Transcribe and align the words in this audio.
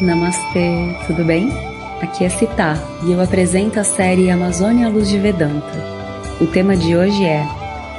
Namastê, 0.00 0.94
tudo 1.06 1.24
bem? 1.24 1.48
Aqui 2.02 2.24
é 2.24 2.28
Citá 2.28 2.76
e 3.04 3.12
eu 3.12 3.20
apresento 3.20 3.78
a 3.78 3.84
série 3.84 4.28
Amazônia 4.28 4.88
à 4.88 4.90
Luz 4.90 5.08
de 5.08 5.18
Vedanta. 5.18 5.72
O 6.40 6.46
tema 6.48 6.76
de 6.76 6.96
hoje 6.96 7.24
é 7.24 7.46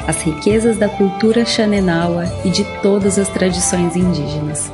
As 0.05 0.21
riquezas 0.21 0.78
da 0.78 0.89
cultura 0.89 1.46
Xanenawa 1.46 2.26
e 2.44 2.50
de 2.50 2.66
todas 2.81 3.18
as 3.18 3.29
tradições 3.29 3.96
indígenas. 3.96 4.70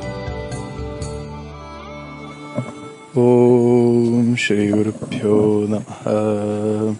Om 3.14 4.34
Shri 4.36 4.72
Guru 4.72 4.92
Pyo 4.92 5.68
Namaha 5.68 6.96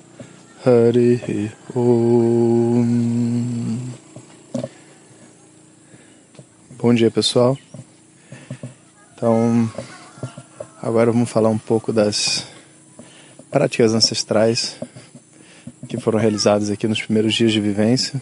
Hari 0.64 1.50
Om 1.74 3.12
Bom 6.80 6.94
dia 6.94 7.10
pessoal. 7.10 7.58
Então, 9.14 9.68
agora 10.82 11.12
vamos 11.12 11.30
falar 11.30 11.48
um 11.48 11.58
pouco 11.58 11.92
das 11.92 12.44
práticas 13.48 13.94
ancestrais 13.94 14.74
que 15.86 15.96
foram 15.96 16.18
realizadas 16.18 16.70
aqui 16.70 16.88
nos 16.88 17.00
primeiros 17.00 17.32
dias 17.32 17.52
de 17.52 17.60
vivência. 17.60 18.20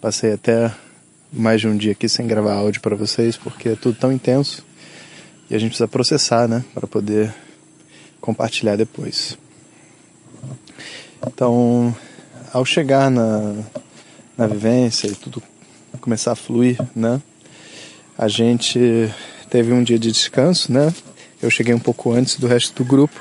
Passei 0.00 0.32
até 0.32 0.74
mais 1.32 1.60
de 1.60 1.68
um 1.68 1.76
dia 1.76 1.92
aqui 1.92 2.08
sem 2.08 2.26
gravar 2.26 2.54
áudio 2.54 2.80
para 2.80 2.96
vocês 2.96 3.36
porque 3.36 3.68
é 3.68 3.76
tudo 3.76 3.96
tão 3.96 4.12
intenso 4.12 4.66
e 5.48 5.54
a 5.54 5.58
gente 5.58 5.70
precisa 5.70 5.86
processar, 5.86 6.48
né, 6.48 6.64
para 6.74 6.88
poder 6.88 7.32
compartilhar 8.20 8.74
depois. 8.74 9.38
Então, 11.24 11.94
ao 12.52 12.64
chegar 12.64 13.08
na, 13.08 13.54
na 14.36 14.48
vivência 14.48 15.06
e 15.06 15.14
tudo 15.14 15.40
começar 16.00 16.32
a 16.32 16.36
fluir, 16.36 16.78
né, 16.96 17.22
a 18.18 18.26
gente 18.26 19.08
teve 19.48 19.72
um 19.72 19.84
dia 19.84 20.00
de 20.00 20.10
descanso, 20.10 20.72
né? 20.72 20.92
Eu 21.44 21.50
cheguei 21.50 21.74
um 21.74 21.78
pouco 21.78 22.10
antes 22.10 22.38
do 22.38 22.46
resto 22.46 22.82
do 22.82 22.88
grupo, 22.88 23.20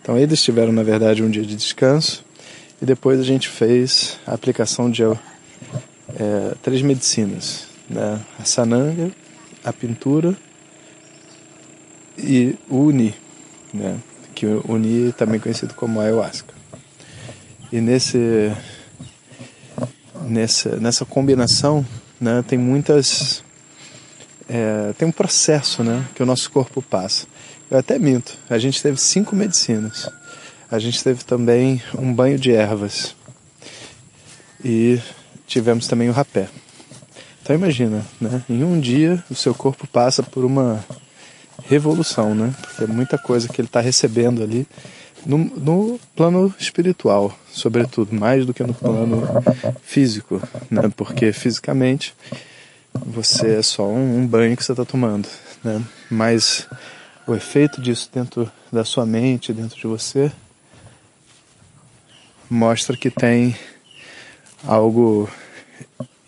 então 0.00 0.16
eles 0.16 0.40
tiveram, 0.40 0.72
na 0.72 0.84
verdade, 0.84 1.24
um 1.24 1.28
dia 1.28 1.42
de 1.42 1.56
descanso. 1.56 2.24
E 2.80 2.86
depois 2.86 3.18
a 3.18 3.24
gente 3.24 3.48
fez 3.48 4.16
a 4.24 4.32
aplicação 4.32 4.88
de 4.88 5.02
é, 5.02 5.18
três 6.62 6.82
medicinas, 6.82 7.66
né? 7.90 8.20
A 8.38 8.44
sananga, 8.44 9.10
a 9.64 9.72
pintura 9.72 10.36
e 12.16 12.54
o 12.68 12.76
uni, 12.76 13.12
né? 13.72 13.98
Que 14.36 14.46
o 14.46 14.64
uni 14.68 15.12
também 15.12 15.40
conhecido 15.40 15.74
como 15.74 16.00
ayahuasca. 16.00 16.54
E 17.72 17.80
nesse, 17.80 18.52
nessa, 20.28 20.76
nessa 20.76 21.04
combinação, 21.04 21.84
né? 22.20 22.44
Tem 22.46 22.56
muitas 22.56 23.42
é, 24.48 24.92
tem 24.96 25.08
um 25.08 25.12
processo 25.12 25.82
né, 25.82 26.04
que 26.14 26.22
o 26.22 26.26
nosso 26.26 26.50
corpo 26.50 26.82
passa. 26.82 27.26
Eu 27.70 27.78
até 27.78 27.98
minto, 27.98 28.36
a 28.48 28.58
gente 28.58 28.82
teve 28.82 28.98
cinco 28.98 29.34
medicinas. 29.34 30.08
A 30.70 30.78
gente 30.78 31.02
teve 31.02 31.24
também 31.24 31.82
um 31.96 32.12
banho 32.12 32.38
de 32.38 32.52
ervas. 32.52 33.14
E 34.62 35.00
tivemos 35.46 35.86
também 35.86 36.08
o 36.08 36.12
rapé. 36.12 36.48
Então 37.42 37.54
imagina, 37.54 38.04
né? 38.20 38.42
Em 38.48 38.64
um 38.64 38.80
dia 38.80 39.22
o 39.30 39.34
seu 39.34 39.54
corpo 39.54 39.86
passa 39.86 40.22
por 40.22 40.44
uma 40.44 40.84
revolução, 41.64 42.34
né? 42.34 42.54
Porque 42.60 42.84
é 42.84 42.86
muita 42.86 43.18
coisa 43.18 43.48
que 43.48 43.60
ele 43.60 43.68
está 43.68 43.80
recebendo 43.80 44.42
ali 44.42 44.66
no, 45.24 45.38
no, 45.38 46.00
plano 46.14 46.54
espiritual, 46.58 47.36
sobretudo, 47.50 48.14
mais 48.14 48.44
do 48.44 48.52
que 48.52 48.62
no 48.62 48.74
plano 48.74 49.22
físico, 49.82 50.40
né? 50.70 50.90
Porque 50.96 51.32
fisicamente 51.32 52.14
você 52.94 53.56
é 53.56 53.62
só 53.62 53.86
um, 53.86 54.20
um 54.20 54.26
banho 54.26 54.56
que 54.56 54.64
você 54.64 54.72
está 54.72 54.84
tomando, 54.84 55.28
né? 55.62 55.82
Mas 56.10 56.66
o 57.26 57.34
efeito 57.34 57.80
disso 57.80 58.10
dentro 58.12 58.50
da 58.72 58.84
sua 58.84 59.06
mente, 59.06 59.52
dentro 59.52 59.76
de 59.76 59.86
você, 59.86 60.30
mostra 62.48 62.96
que 62.96 63.10
tem 63.10 63.56
algo 64.66 65.28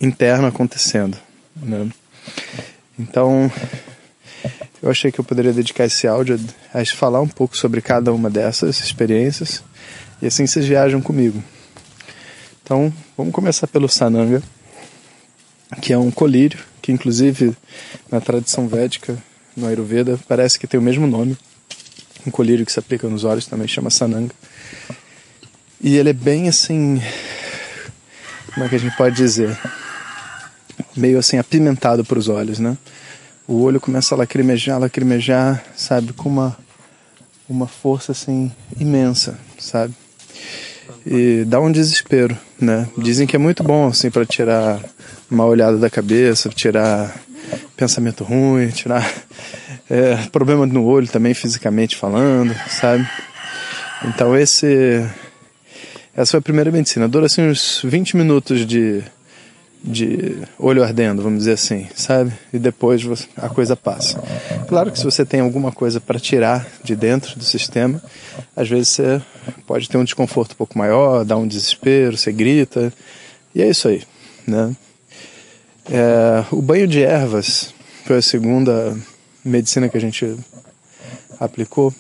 interno 0.01 0.47
acontecendo, 0.47 1.17
né? 1.57 1.89
Então, 2.99 3.51
eu 4.83 4.91
achei 4.91 5.13
que 5.13 5.19
eu 5.19 5.25
poderia 5.25 5.53
dedicar 5.53 5.85
esse 5.85 6.07
áudio 6.07 6.41
a, 6.73 6.85
falar 6.85 7.21
um 7.21 7.29
pouco 7.29 7.57
sobre 7.57 7.81
cada 7.81 8.13
uma 8.13 8.31
dessas 8.31 8.81
experiências 8.81 9.63
e 10.21 10.27
assim 10.27 10.47
vocês 10.47 10.67
viajam 10.67 11.01
comigo. 11.01 11.43
Então, 12.63 12.93
vamos 13.17 13.33
começar 13.33 13.67
pelo 13.67 13.89
Sananga 13.89 14.43
que 15.81 15.93
é 15.93 15.99
um 15.99 16.11
colírio, 16.11 16.59
que 16.81 16.93
inclusive 16.93 17.57
na 18.11 18.21
tradição 18.21 18.69
védica, 18.69 19.17
no 19.57 19.67
Ayurveda, 19.67 20.19
parece 20.29 20.59
que 20.59 20.67
tem 20.67 20.79
o 20.79 20.83
mesmo 20.83 21.07
nome. 21.07 21.37
Um 22.27 22.31
colírio 22.31 22.67
que 22.67 22.73
se 22.73 22.79
aplica 22.79 23.09
nos 23.09 23.25
olhos 23.25 23.47
também 23.47 23.67
chama 23.67 23.89
Sananga. 23.89 24.35
E 25.81 25.97
ele 25.97 26.11
é 26.11 26.13
bem 26.13 26.49
assim. 26.49 27.01
Como 28.53 28.67
é 28.67 28.69
que 28.69 28.75
a 28.75 28.79
gente 28.79 28.97
pode 28.97 29.17
dizer? 29.17 29.57
Meio 30.97 31.19
assim 31.19 31.39
apimentado 31.39 32.05
para 32.05 32.19
os 32.19 32.29
olhos, 32.29 32.59
né? 32.59 32.77
O 33.47 33.63
olho 33.63 33.81
começa 33.81 34.15
a 34.15 34.19
lacrimejar, 34.19 34.79
lacrimejar, 34.79 35.65
sabe? 35.77 36.13
Com 36.13 36.29
uma, 36.29 36.57
uma 37.49 37.67
força 37.67 38.13
assim 38.13 38.51
imensa, 38.79 39.39
sabe? 39.59 39.95
E 41.07 41.45
dá 41.47 41.61
um 41.61 41.71
desespero, 41.71 42.37
né? 42.61 42.89
Dizem 42.99 43.27
que 43.27 43.37
é 43.37 43.39
muito 43.39 43.63
bom 43.63 43.87
assim 43.87 44.11
para 44.11 44.27
tirar 44.27 44.81
uma 45.31 45.45
olhada 45.45 45.79
da 45.79 45.89
cabeça, 45.89 46.49
tirar 46.49 47.17
pensamento 47.77 48.25
ruim, 48.25 48.69
tirar 48.71 49.09
é, 49.89 50.17
problema 50.33 50.67
no 50.67 50.85
olho 50.85 51.07
também 51.07 51.35
fisicamente 51.35 51.97
falando, 51.97 52.55
sabe? 52.69 53.09
Então 54.05 54.37
esse 54.37 55.05
essa 56.17 56.33
foi 56.33 56.39
a 56.39 56.43
primeira 56.43 56.73
medicina. 56.73 57.07
Dura 57.07 57.27
assim 57.27 57.43
uns 57.43 57.83
20 57.85 58.17
minutos 58.17 58.67
de, 58.67 59.03
de 59.85 60.39
olho 60.59 60.83
ardendo, 60.83 61.23
vamos 61.23 61.41
dizer 61.41 61.53
assim, 61.53 61.87
sabe? 61.95 62.33
E 62.55 62.59
depois 62.59 63.29
a 63.37 63.51
coisa 63.51 63.77
passa. 63.77 64.23
Claro 64.67 64.91
que 64.91 64.99
se 64.99 65.05
você 65.05 65.27
tem 65.27 65.41
alguma 65.41 65.71
coisa 65.71 66.01
para 66.01 66.19
tirar 66.19 66.67
de 66.83 66.97
dentro 66.97 67.39
do 67.39 67.45
sistema, 67.45 68.03
às 68.57 68.67
vezes 68.67 68.89
você 68.89 69.23
pode 69.67 69.91
ter 69.91 69.99
um 69.99 70.05
desconforto 70.05 70.53
um 70.53 70.57
pouco 70.57 70.79
maior, 70.79 71.23
dá 71.23 71.37
um 71.37 71.47
desespero, 71.47 72.17
você 72.17 72.33
grita, 72.33 72.91
e 73.55 73.61
é 73.61 73.69
isso 73.69 73.87
aí, 73.87 74.03
né? 74.47 74.75
É, 75.91 76.45
o 76.51 76.63
banho 76.63 76.89
de 76.89 77.03
ervas 77.03 77.75
foi 78.07 78.17
a 78.17 78.23
segunda 78.23 78.97
medicina 79.47 79.89
que 79.89 79.97
a 79.97 80.01
gente 80.01 80.37
aplicou. 81.39 81.95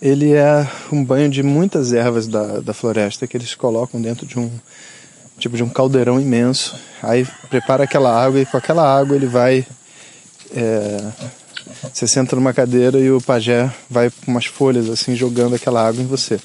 Ele 0.00 0.32
é 0.32 0.66
um 0.90 1.04
banho 1.04 1.28
de 1.28 1.42
muitas 1.42 1.92
ervas 1.92 2.26
da, 2.26 2.60
da 2.60 2.72
floresta 2.72 3.26
que 3.26 3.36
eles 3.36 3.54
colocam 3.54 4.00
dentro 4.00 4.26
de 4.26 4.38
um 4.38 4.50
tipo 5.38 5.56
de 5.56 5.62
um 5.62 5.68
caldeirão 5.68 6.20
imenso. 6.20 6.78
Aí 7.02 7.26
prepara 7.48 7.84
aquela 7.84 8.10
água 8.10 8.40
e 8.40 8.46
com 8.46 8.56
aquela 8.56 8.82
água 8.82 9.16
ele 9.16 9.26
vai. 9.26 9.66
É, 10.54 11.12
você 11.92 12.06
senta 12.06 12.36
numa 12.36 12.52
cadeira 12.52 12.98
e 12.98 13.10
o 13.10 13.20
pajé 13.20 13.70
vai 13.88 14.10
com 14.10 14.30
umas 14.30 14.46
folhas 14.46 14.88
assim 14.88 15.14
jogando 15.14 15.54
aquela 15.54 15.86
água 15.86 16.02
em 16.02 16.06
você. 16.06 16.38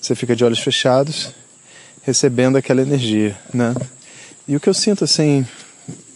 Você 0.00 0.14
fica 0.14 0.34
de 0.34 0.44
olhos 0.44 0.58
fechados, 0.58 1.32
recebendo 2.02 2.56
aquela 2.56 2.82
energia, 2.82 3.36
né? 3.54 3.74
E 4.48 4.56
o 4.56 4.60
que 4.60 4.68
eu 4.68 4.74
sinto 4.74 5.04
assim 5.04 5.46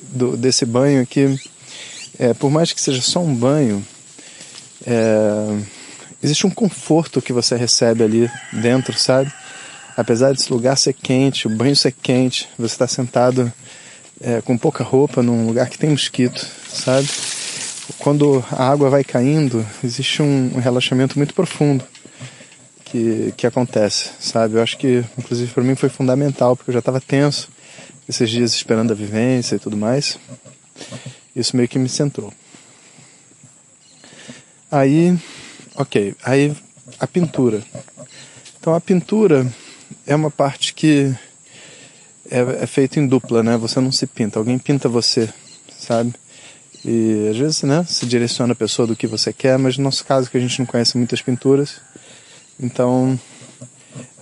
do, 0.03 0.37
desse 0.37 0.65
banho 0.67 1.01
aqui, 1.01 1.39
é, 2.19 2.35
por 2.35 2.51
mais 2.51 2.73
que 2.73 2.81
seja 2.81 3.01
só 3.01 3.21
um 3.21 3.35
banho, 3.35 3.85
é, 4.87 5.59
existe 6.23 6.47
um 6.47 6.51
conforto 6.51 7.21
que 7.21 7.33
você 7.33 7.57
recebe 7.57 8.03
ali 8.03 8.31
dentro, 8.53 8.99
sabe? 8.99 9.33
Apesar 9.97 10.33
desse 10.33 10.53
lugar 10.53 10.77
ser 10.77 10.93
quente, 10.93 11.47
o 11.47 11.51
banho 11.51 11.75
ser 11.75 11.93
quente, 11.93 12.49
você 12.59 12.75
está 12.75 12.87
sentado 12.87 13.53
é, 14.21 14.41
com 14.41 14.57
pouca 14.57 14.85
roupa 14.85 15.23
num 15.23 15.47
lugar 15.47 15.69
que 15.69 15.79
tem 15.79 15.91
mosquito, 15.91 16.47
sabe? 16.69 17.09
Quando 17.99 18.45
a 18.51 18.69
água 18.69 18.91
vai 18.91 19.05
caindo, 19.05 19.65
existe 19.83 20.23
um, 20.23 20.59
relaxamento 20.59 21.17
muito 21.17 21.33
profundo 21.35 21.85
que, 22.85 23.33
que 23.37 23.47
acontece, 23.47 24.11
sabe? 24.19 24.57
Eu 24.57 24.63
acho 24.63 24.77
que, 24.77 25.05
inclusive, 25.17 25.53
para 25.53 25.63
mim 25.63 25.75
foi 25.75 25.89
fundamental, 25.89 26.57
porque 26.57 26.71
eu 26.71 26.75
já 26.75 26.81
estava 26.81 27.01
tenso 27.01 27.49
esses 28.09 28.31
dias 28.31 28.53
esperando 28.53 28.93
a 28.93 28.95
vivência 28.95 29.57
e 29.57 29.59
tudo 29.59 29.77
mais. 29.77 30.19
Isso 31.37 31.55
meio 31.55 31.69
que 31.69 31.79
me 31.79 31.89
centrou. 31.89 32.33
Aí, 34.73 35.17
ok, 35.77 36.17
aí 36.25 36.57
a 36.99 37.07
pintura. 37.07 37.63
Então 38.59 38.75
a 38.75 38.81
pintura 38.81 39.47
é 40.07 40.17
uma 40.17 40.31
parte 40.31 40.73
que 40.73 41.15
é, 42.31 42.63
é 42.63 42.67
feita 42.67 42.99
em 42.99 43.07
dupla, 43.07 43.43
né? 43.43 43.57
Você 43.59 43.79
não 43.81 43.93
se 43.93 44.07
pinta, 44.07 44.39
alguém 44.39 44.59
pinta 44.59 44.89
você, 44.89 45.29
sabe? 45.79 46.15
E 46.83 47.29
às 47.31 47.37
vezes, 47.37 47.63
né, 47.65 47.85
se 47.87 48.07
direciona 48.07 48.55
a 48.55 48.57
pessoa 48.57 48.89
do 48.89 48.97
que 48.97 49.07
você 49.07 49.33
quer, 49.33 49.59
mas 49.59 49.77
no 49.77 49.85
nosso 49.85 50.05
caso 50.05 50.31
que 50.31 50.39
a 50.39 50.41
gente 50.41 50.59
não 50.59 50.67
conhece 50.67 50.97
muitas 50.97 51.21
pinturas, 51.21 51.81
então 52.59 53.19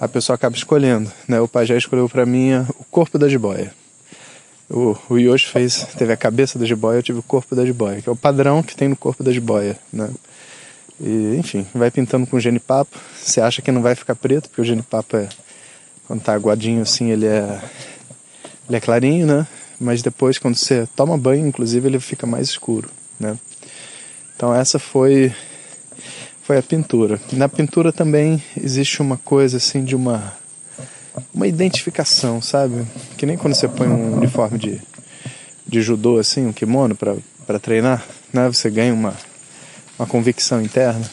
a 0.01 0.09
pessoa 0.09 0.35
acaba 0.35 0.57
escolhendo, 0.57 1.13
né? 1.29 1.41
O 1.41 1.47
pai 1.47 1.65
já 1.65 1.77
escolheu 1.77 2.09
para 2.09 2.27
mim 2.27 2.55
o 2.79 2.85
corpo 2.91 3.19
da 3.19 3.29
jiboia. 3.29 3.73
O, 4.75 4.97
o 5.09 5.17
Yoshi 5.17 5.47
fez, 5.47 5.87
teve 5.97 6.13
a 6.13 6.17
cabeça 6.17 6.59
da 6.59 6.67
jiboia, 6.67 6.99
eu 6.99 7.03
tive 7.03 7.21
o 7.21 7.23
corpo 7.23 7.55
da 7.55 7.65
jiboia, 7.65 8.03
que 8.03 8.09
é 8.09 8.13
o 8.13 8.17
padrão 8.17 8.61
que 8.61 8.75
tem 8.75 8.89
no 8.89 8.97
corpo 8.97 9.23
da 9.23 9.31
jiboia, 9.31 9.79
né? 9.93 10.11
E, 11.01 11.37
enfim, 11.39 11.65
vai 11.73 11.93
pintando 11.93 12.27
com 12.27 12.41
genipapo. 12.41 12.99
Você 13.23 13.41
acha 13.41 13.63
que 13.63 13.71
não 13.71 13.83
vai 13.83 13.95
ficar 13.95 14.17
preto, 14.17 14.49
porque 14.49 14.63
o 14.63 14.65
genipapo 14.65 15.17
é, 15.17 15.29
quando 16.09 16.23
tá 16.23 16.35
aguadinho 16.35 16.83
assim, 16.83 17.11
ele 17.11 17.27
é, 17.27 17.63
ele 18.69 18.77
é 18.77 18.81
clarinho, 18.81 19.27
né? 19.29 19.47
Mas 19.79 20.03
depois, 20.03 20.39
quando 20.39 20.57
você 20.57 20.89
toma 20.97 21.17
banho, 21.17 21.47
inclusive, 21.47 21.87
ele 21.87 22.01
fica 22.01 22.27
mais 22.27 22.49
escuro, 22.49 22.91
né? 23.19 23.39
Então 24.35 24.53
essa 24.53 24.81
foi 24.81 25.33
foi 26.43 26.59
a 26.59 26.63
pintura. 26.63 27.21
Na 27.33 27.49
pintura 27.49 27.93
também 27.93 28.43
existe 28.61 29.01
uma 29.01 29.17
coisa 29.19 29.57
assim 29.59 29.85
de 29.85 29.95
uma 29.95 30.37
uma 31.33 31.47
identificação, 31.47 32.41
sabe? 32.41 32.87
Que 33.17 33.27
nem 33.27 33.37
quando 33.37 33.55
você 33.55 33.69
põe 33.69 33.89
um 33.89 34.17
uniforme 34.17 34.59
de, 34.59 34.81
de 35.67 35.83
judô, 35.83 36.19
assim, 36.19 36.47
um 36.47 36.53
kimono 36.53 36.97
para 36.97 37.59
treinar, 37.59 38.05
né? 38.33 38.47
Você 38.49 38.71
ganha 38.71 38.93
uma, 38.93 39.15
uma 39.99 40.07
convicção 40.07 40.61
interna. 40.61 41.09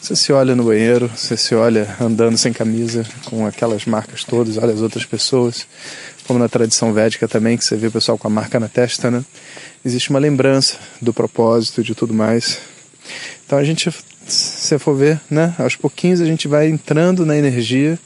Você 0.00 0.14
se 0.14 0.32
olha 0.32 0.54
no 0.54 0.64
banheiro, 0.64 1.10
você 1.14 1.36
se 1.36 1.54
olha 1.54 1.96
andando 2.00 2.38
sem 2.38 2.52
camisa, 2.52 3.04
com 3.24 3.44
aquelas 3.44 3.84
marcas 3.84 4.22
todas, 4.22 4.56
olha 4.56 4.72
as 4.72 4.80
outras 4.80 5.04
pessoas, 5.04 5.66
como 6.26 6.38
na 6.38 6.48
tradição 6.48 6.92
védica 6.92 7.26
também, 7.26 7.56
que 7.56 7.64
você 7.64 7.76
vê 7.76 7.88
o 7.88 7.92
pessoal 7.92 8.16
com 8.16 8.28
a 8.28 8.30
marca 8.30 8.60
na 8.60 8.68
testa, 8.68 9.10
né? 9.10 9.24
Existe 9.84 10.10
uma 10.10 10.18
lembrança 10.18 10.76
do 11.02 11.12
propósito 11.12 11.80
e 11.80 11.84
de 11.84 11.94
tudo 11.94 12.14
mais. 12.14 12.60
Então 13.44 13.58
a 13.58 13.64
gente, 13.64 13.92
se 14.26 14.78
for 14.78 14.94
ver, 14.94 15.20
né? 15.28 15.54
Aos 15.58 15.74
pouquinhos 15.74 16.20
a 16.20 16.24
gente 16.24 16.46
vai 16.46 16.68
entrando 16.68 17.26
na 17.26 17.36
energia 17.36 17.98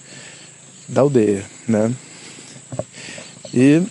da 0.92 1.00
aldeia, 1.00 1.42
né? 1.66 1.90
E 3.52 3.82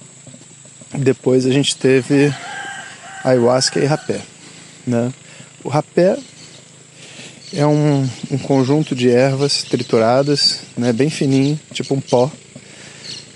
depois 0.94 1.48
a 1.48 1.52
gente 1.52 1.76
teve 1.76 2.34
ayahuasca 3.24 3.80
e 3.80 3.86
rapé, 3.86 4.22
né? 4.86 5.12
O 5.64 5.70
rapé 5.70 6.18
é 7.54 7.66
um, 7.66 8.08
um 8.30 8.38
conjunto 8.38 8.96
de 8.96 9.10
ervas 9.10 9.64
trituradas, 9.64 10.60
né, 10.78 10.94
bem 10.94 11.10
fininho, 11.10 11.60
tipo 11.74 11.94
um 11.94 12.00
pó, 12.00 12.32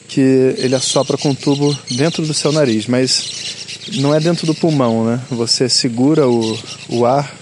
que 0.07 0.21
ele 0.57 0.75
assopra 0.75 1.17
com 1.17 1.29
um 1.29 1.35
tubo 1.35 1.77
dentro 1.91 2.25
do 2.25 2.33
seu 2.33 2.51
nariz, 2.51 2.85
mas 2.85 3.89
não 3.95 4.13
é 4.13 4.19
dentro 4.19 4.45
do 4.45 4.55
pulmão, 4.55 5.05
né? 5.05 5.21
Você 5.31 5.67
segura 5.67 6.27
o, 6.27 6.57
o 6.89 7.05
ar 7.05 7.35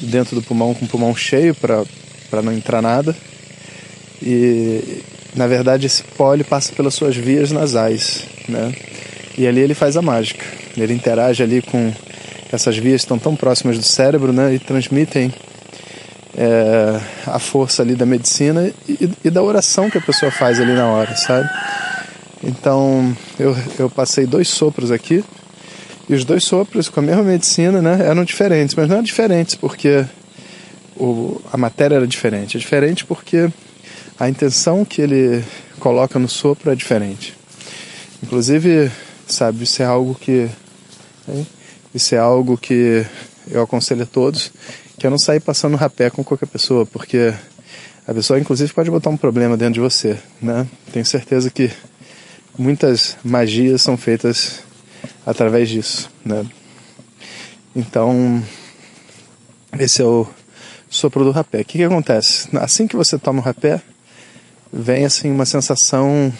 dentro 0.00 0.34
do 0.34 0.42
pulmão 0.42 0.74
com 0.74 0.84
o 0.84 0.88
pulmão 0.88 1.14
cheio 1.14 1.54
para 1.54 2.42
não 2.42 2.52
entrar 2.52 2.82
nada 2.82 3.16
e 4.22 5.02
na 5.34 5.46
verdade 5.46 5.86
esse 5.86 6.02
pó 6.02 6.36
passa 6.48 6.72
pelas 6.72 6.94
suas 6.94 7.16
vias 7.16 7.50
nasais, 7.50 8.24
né? 8.48 8.72
E 9.36 9.46
ali 9.46 9.60
ele 9.60 9.74
faz 9.74 9.96
a 9.96 10.02
mágica. 10.02 10.44
Ele 10.76 10.92
interage 10.92 11.42
ali 11.42 11.62
com 11.62 11.92
essas 12.52 12.76
vias 12.76 13.00
que 13.00 13.06
estão 13.06 13.18
tão 13.18 13.34
próximas 13.34 13.78
do 13.78 13.84
cérebro, 13.84 14.32
né? 14.32 14.54
E 14.54 14.58
transmitem 14.58 15.32
é, 16.36 17.00
a 17.26 17.38
força 17.38 17.82
ali 17.82 17.94
da 17.94 18.06
medicina 18.06 18.70
e, 18.88 19.10
e, 19.24 19.30
da 19.30 19.42
oração 19.42 19.90
que 19.90 19.98
a 19.98 20.02
pessoa 20.02 20.30
faz 20.30 20.60
ali 20.60 20.72
na 20.72 20.86
hora, 20.86 21.14
sabe? 21.16 21.48
Então 22.42 23.16
eu, 23.38 23.56
eu 23.78 23.90
passei 23.90 24.26
dois 24.26 24.48
sopros 24.48 24.90
aqui 24.90 25.24
e 26.08 26.14
os 26.14 26.24
dois 26.24 26.44
sopros 26.44 26.88
com 26.88 27.00
a 27.00 27.02
mesma 27.02 27.22
medicina, 27.22 27.80
né? 27.80 28.06
Eram 28.06 28.24
diferentes, 28.24 28.74
mas 28.74 28.88
não 28.88 28.96
eram 28.96 29.04
diferentes 29.04 29.54
porque 29.54 30.04
o, 30.96 31.40
a 31.52 31.56
matéria 31.56 31.96
era 31.96 32.06
diferente. 32.06 32.56
É 32.56 32.60
diferente 32.60 33.04
porque 33.04 33.48
a 34.22 34.28
intenção 34.28 34.84
que 34.84 35.02
ele 35.02 35.44
coloca 35.80 36.16
no 36.16 36.28
sopro 36.28 36.70
é 36.70 36.76
diferente. 36.76 37.36
Inclusive, 38.22 38.88
sabe, 39.26 39.64
isso 39.64 39.82
é 39.82 39.84
algo 39.84 40.14
que 40.14 40.48
hein? 41.28 41.44
isso 41.92 42.14
é 42.14 42.18
algo 42.18 42.56
que 42.56 43.04
eu 43.50 43.62
aconselho 43.62 44.04
a 44.04 44.06
todos, 44.06 44.52
que 44.96 45.08
é 45.08 45.10
não 45.10 45.18
sair 45.18 45.40
passando 45.40 45.76
rapé 45.76 46.08
com 46.08 46.22
qualquer 46.22 46.46
pessoa, 46.46 46.86
porque 46.86 47.34
a 48.06 48.14
pessoa 48.14 48.38
inclusive 48.38 48.72
pode 48.72 48.92
botar 48.92 49.10
um 49.10 49.16
problema 49.16 49.56
dentro 49.56 49.74
de 49.74 49.80
você, 49.80 50.16
né? 50.40 50.68
Tenho 50.92 51.04
certeza 51.04 51.50
que 51.50 51.72
muitas 52.56 53.16
magias 53.24 53.82
são 53.82 53.96
feitas 53.96 54.60
através 55.26 55.68
disso, 55.68 56.08
né? 56.24 56.46
Então, 57.74 58.40
esse 59.80 60.00
é 60.00 60.04
o 60.04 60.28
sopro 60.88 61.24
do 61.24 61.32
rapé. 61.32 61.62
O 61.62 61.64
que, 61.64 61.78
que 61.78 61.84
acontece? 61.84 62.48
Assim 62.56 62.86
que 62.86 62.94
você 62.94 63.18
toma 63.18 63.40
o 63.40 63.42
rapé, 63.42 63.82
vem 64.72 65.04
assim 65.04 65.30
uma 65.30 65.44
sensação 65.44 66.32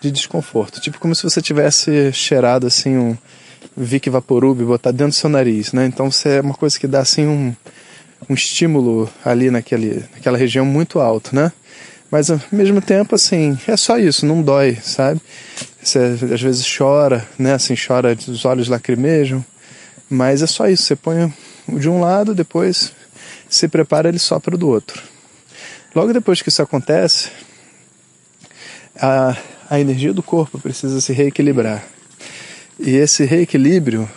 de 0.00 0.10
desconforto, 0.10 0.80
tipo 0.80 0.98
como 0.98 1.14
se 1.14 1.22
você 1.22 1.42
tivesse 1.42 2.12
cheirado 2.12 2.66
assim 2.66 2.96
um 2.96 3.16
Vic 3.76 4.08
Vaporub 4.10 4.62
botar 4.64 4.90
dentro 4.90 5.08
do 5.08 5.14
seu 5.14 5.30
nariz, 5.30 5.72
né? 5.72 5.86
Então 5.86 6.10
você 6.10 6.36
é 6.36 6.40
uma 6.40 6.54
coisa 6.54 6.78
que 6.78 6.86
dá 6.86 7.00
assim 7.00 7.26
um, 7.26 7.54
um 8.28 8.34
estímulo 8.34 9.10
ali 9.24 9.50
naquele, 9.50 10.04
naquela 10.14 10.36
região 10.36 10.64
muito 10.64 11.00
alto, 11.00 11.34
né? 11.34 11.52
Mas 12.10 12.30
ao 12.30 12.40
mesmo 12.50 12.80
tempo, 12.80 13.14
assim, 13.14 13.56
é 13.68 13.76
só 13.76 13.96
isso, 13.96 14.26
não 14.26 14.42
dói, 14.42 14.76
sabe? 14.82 15.20
Você 15.82 15.98
às 16.32 16.42
vezes 16.42 16.66
chora, 16.76 17.26
né? 17.38 17.54
Assim, 17.54 17.74
chora, 17.74 18.16
os 18.26 18.44
olhos 18.44 18.68
lacrimejam, 18.68 19.44
mas 20.08 20.42
é 20.42 20.46
só 20.46 20.68
isso. 20.68 20.82
Você 20.82 20.96
põe 20.96 21.32
de 21.68 21.88
um 21.88 22.00
lado, 22.00 22.34
depois 22.34 22.92
se 23.48 23.68
prepara, 23.68 24.08
ele 24.08 24.18
sopra 24.18 24.56
do 24.56 24.68
outro. 24.68 25.09
Logo 25.94 26.12
depois 26.12 26.40
que 26.40 26.48
isso 26.48 26.62
acontece, 26.62 27.30
a, 28.96 29.36
a 29.68 29.80
energia 29.80 30.12
do 30.12 30.22
corpo 30.22 30.58
precisa 30.58 31.00
se 31.00 31.12
reequilibrar. 31.12 31.84
E 32.78 32.90
esse 32.90 33.24
reequilíbrio, 33.24 34.08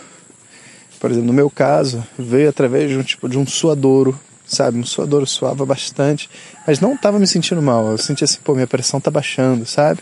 por 1.00 1.10
exemplo, 1.10 1.26
no 1.26 1.32
meu 1.32 1.50
caso, 1.50 2.06
veio 2.16 2.48
através 2.48 2.90
de 2.90 2.96
um 2.96 3.02
tipo 3.02 3.28
de 3.28 3.36
um 3.36 3.44
suadouro, 3.44 4.18
sabe? 4.46 4.78
Um 4.78 4.84
suadouro 4.84 5.26
suava 5.26 5.66
bastante, 5.66 6.30
mas 6.64 6.78
não 6.78 6.94
estava 6.94 7.18
me 7.18 7.26
sentindo 7.26 7.60
mal. 7.60 7.90
Eu 7.90 7.98
sentia 7.98 8.24
assim, 8.24 8.38
pô, 8.44 8.54
minha 8.54 8.68
pressão 8.68 9.00
tá 9.00 9.10
baixando, 9.10 9.66
sabe? 9.66 10.00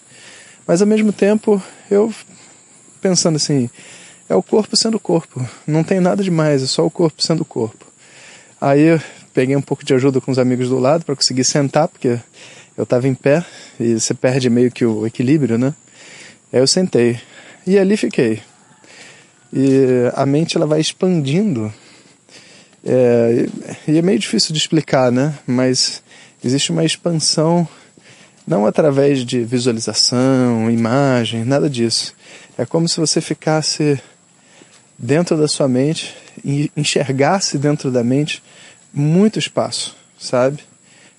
Mas 0.66 0.82
ao 0.82 0.86
mesmo 0.86 1.10
tempo, 1.10 1.60
eu 1.90 2.12
pensando 3.00 3.36
assim, 3.36 3.70
é 4.28 4.34
o 4.34 4.42
corpo 4.42 4.76
sendo 4.76 5.00
corpo. 5.00 5.44
Não 5.66 5.82
tem 5.82 6.00
nada 6.00 6.22
demais, 6.22 6.62
é 6.62 6.66
só 6.66 6.84
o 6.84 6.90
corpo 6.90 7.22
sendo 7.22 7.46
corpo. 7.46 7.86
Aí 8.60 9.00
peguei 9.32 9.56
um 9.56 9.62
pouco 9.62 9.84
de 9.84 9.94
ajuda 9.94 10.20
com 10.20 10.31
os 10.31 10.38
amigos 10.38 10.69
do 10.69 10.79
lado 10.79 11.05
para 11.05 11.17
conseguir 11.17 11.44
sentar, 11.44 11.88
porque 11.88 12.19
eu 12.76 12.84
estava 12.84 13.08
em 13.08 13.14
pé 13.14 13.44
e 13.79 13.99
você 13.99 14.14
perde 14.14 14.49
meio 14.49 14.70
que 14.70 14.84
o 14.84 15.06
equilíbrio, 15.06 15.58
né? 15.58 15.75
Aí 16.52 16.61
eu 16.61 16.67
sentei 16.67 17.19
e 17.67 17.79
ali 17.79 17.96
fiquei. 17.96 18.40
E 19.52 20.11
a 20.14 20.25
mente 20.25 20.56
ela 20.56 20.67
vai 20.67 20.81
expandindo. 20.81 21.72
É, 22.84 23.46
e 23.86 23.98
é 23.98 24.03
meio 24.03 24.19
difícil 24.19 24.53
de 24.53 24.58
explicar, 24.58 25.12
né? 25.12 25.39
Mas 25.46 26.03
existe 26.43 26.72
uma 26.72 26.84
expansão 26.84 27.69
não 28.46 28.67
através 28.67 29.24
de 29.24 29.44
visualização, 29.44 30.70
imagem, 30.70 31.44
nada 31.44 31.70
disso. 31.70 32.15
É 32.58 32.67
como 32.67 32.89
se 32.89 32.98
você 32.98 33.20
ficasse 33.20 34.01
dentro 34.98 35.36
da 35.36 35.46
sua 35.46 35.69
mente 35.69 36.15
e 36.44 36.70
enxergasse 36.77 37.58
dentro 37.58 37.91
da 37.91 38.03
mente 38.03 38.43
muito 38.93 39.39
espaço, 39.39 39.96
sabe? 40.19 40.61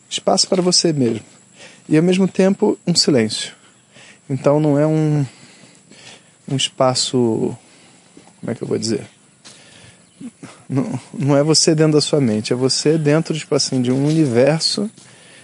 Espaço 0.10 0.48
para 0.48 0.62
você 0.62 0.94
mesmo. 0.94 1.26
E 1.90 1.98
ao 1.98 2.04
mesmo 2.04 2.28
tempo 2.28 2.78
um 2.86 2.96
silêncio. 2.96 3.54
Então 4.30 4.60
não 4.60 4.78
é 4.78 4.86
um, 4.86 5.26
um 6.48 6.56
espaço. 6.56 7.56
Como 8.40 8.52
é 8.52 8.56
que 8.56 8.64
eu 8.64 8.68
vou 8.68 8.78
dizer? 8.78 9.06
Não, 10.70 11.00
não 11.14 11.38
é 11.38 11.44
você 11.44 11.76
dentro 11.76 11.94
da 11.94 12.02
sua 12.02 12.22
mente, 12.22 12.54
é 12.54 12.56
você 12.56 12.98
dentro 12.98 13.38
tipo 13.38 13.54
assim, 13.54 13.82
de 13.82 13.92
um 13.92 14.06
universo, 14.06 14.90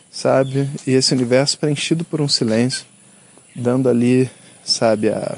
sabe? 0.10 0.70
E 0.88 0.92
esse 0.92 1.14
universo 1.14 1.58
preenchido 1.58 2.06
por 2.06 2.22
um 2.22 2.28
silêncio, 2.28 2.86
dando 3.56 3.90
ali, 3.90 4.30
sabe, 4.64 5.10
a, 5.10 5.38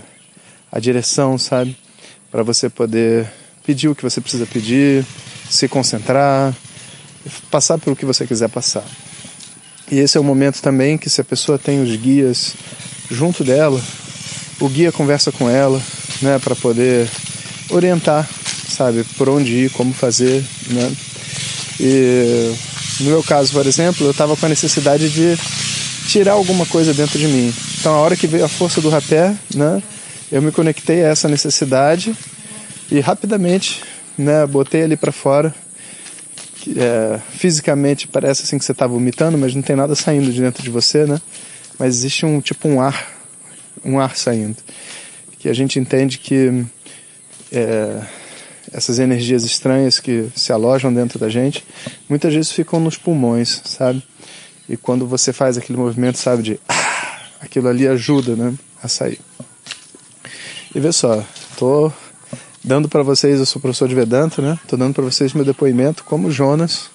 a 0.72 0.80
direção, 0.80 1.38
sabe? 1.38 1.76
Para 2.30 2.44
você 2.44 2.70
poder 2.70 3.32
pedir 3.66 3.90
o 3.90 3.96
que 3.96 4.04
você 4.04 4.22
precisa 4.22 4.46
pedir, 4.46 5.06
se 5.50 5.68
concentrar, 5.68 6.56
passar 7.50 7.78
pelo 7.78 7.96
que 7.96 8.06
você 8.06 8.26
quiser 8.26 8.50
passar. 8.50 8.84
E 9.92 10.00
esse 10.00 10.18
é 10.18 10.22
o 10.22 10.24
momento 10.24 10.62
também 10.62 10.98
que 10.98 11.10
se 11.10 11.20
a 11.20 11.24
pessoa 11.24 11.60
tem 11.60 11.82
os 11.82 11.96
guias 11.98 12.54
junto 13.10 13.44
dela, 13.44 13.82
o 14.60 14.70
guia 14.70 14.92
conversa 14.92 15.32
com 15.32 15.50
ela, 15.50 15.82
né, 16.22 16.40
para 16.40 16.56
poder 16.56 17.10
orientar, 17.70 18.28
sabe, 18.70 19.04
por 19.18 19.28
onde 19.28 19.52
ir, 19.52 19.72
como 19.72 19.94
fazer, 19.94 20.44
né? 20.68 20.92
E 21.80 22.56
no 23.02 23.10
meu 23.10 23.24
caso, 23.24 23.52
por 23.52 23.66
exemplo, 23.66 24.06
eu 24.06 24.12
estava 24.12 24.38
com 24.38 24.46
a 24.46 24.50
necessidade 24.50 25.10
de 25.10 25.38
tirar 26.08 26.34
alguma 26.34 26.66
coisa 26.66 26.94
dentro 26.94 27.20
de 27.20 27.28
mim. 27.28 27.54
Então, 27.80 27.94
a 27.94 27.98
hora 27.98 28.16
que 28.16 28.28
veio 28.28 28.46
a 28.46 28.50
força 28.50 28.80
do 28.80 28.90
rapé, 28.90 29.36
né, 29.54 29.82
eu 30.32 30.42
me 30.42 30.52
conectei 30.52 31.04
a 31.04 31.10
essa 31.10 31.28
necessidade 31.28 32.16
e 32.90 33.00
rapidamente, 33.00 33.82
né, 34.18 34.46
botei 34.46 34.84
ali 34.84 34.96
para 34.96 35.12
fora 35.12 35.54
é, 36.78 37.20
fisicamente 37.30 38.08
parece 38.08 38.44
assim 38.44 38.58
que 38.58 38.66
você 38.66 38.72
está 38.72 38.88
vomitando, 38.88 39.38
mas 39.38 39.56
não 39.56 39.62
tem 39.62 39.76
nada 39.76 39.96
saindo 39.96 40.32
de 40.32 40.42
dentro 40.42 40.64
de 40.64 40.70
você, 40.70 41.06
né? 41.06 41.20
Mas 41.80 41.96
existe 41.96 42.26
um 42.26 42.40
tipo 42.40 42.68
um 42.68 42.82
ar, 42.82 43.12
um 43.84 44.00
ar 44.00 44.16
saindo, 44.16 44.58
que 45.40 45.50
a 45.50 45.54
gente 45.54 45.80
entende 45.80 46.18
que 46.18 46.66
é, 47.52 48.02
essas 48.72 49.00
energias 49.00 49.44
estranhas 49.44 50.00
que 50.00 50.30
se 50.36 50.54
alojam 50.54 50.94
dentro 50.94 51.20
da 51.20 51.30
gente, 51.30 51.66
muitas 52.08 52.34
vezes 52.34 52.52
ficam 52.52 52.80
nos 52.80 52.98
pulmões, 52.98 53.62
sabe? 53.66 54.04
E 54.70 54.78
quando 54.78 55.06
você 55.06 55.34
faz 55.34 55.58
aquele 55.58 55.78
movimento, 55.78 56.18
sabe, 56.18 56.44
de 56.44 56.60
ah, 56.70 57.22
aquilo 57.42 57.68
ali 57.68 57.88
ajuda, 57.88 58.36
né, 58.36 58.54
a 58.82 58.88
sair. 58.88 59.20
E 60.74 60.80
vê 60.80 60.92
só, 60.92 61.26
tô 61.58 61.92
dando 62.64 62.88
para 62.88 63.04
vocês, 63.04 63.40
eu 63.40 63.46
sou 63.46 63.62
professor 63.62 63.88
de 63.88 63.96
Vedanta, 63.96 64.42
né? 64.42 64.60
Tô 64.68 64.78
dando 64.78 64.94
para 64.94 65.04
vocês 65.04 65.34
meu 65.34 65.44
depoimento 65.46 66.04
como 66.04 66.32
Jonas, 66.32 66.90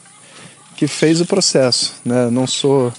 que 0.77 0.87
fez 0.87 1.21
o 1.21 1.27
processo, 1.27 1.95
né? 2.05 2.31
Não 2.31 2.47
sou 2.47 2.93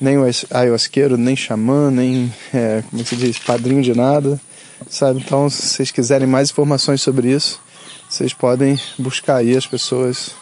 nem 0.00 0.16
ayahuasqueiro, 0.50 1.16
nem 1.16 1.34
xamã, 1.34 1.90
nem, 1.90 2.32
é, 2.52 2.82
como 2.88 3.02
é 3.02 3.04
se 3.04 3.16
diz, 3.16 3.38
padrinho 3.38 3.82
de 3.82 3.94
nada, 3.94 4.40
sabe? 4.88 5.20
Então, 5.20 5.48
se 5.48 5.62
vocês 5.62 5.90
quiserem 5.90 6.26
mais 6.26 6.50
informações 6.50 7.00
sobre 7.02 7.32
isso, 7.32 7.60
vocês 8.08 8.32
podem 8.32 8.78
buscar 8.98 9.36
aí 9.36 9.56
as 9.56 9.66
pessoas 9.66 10.32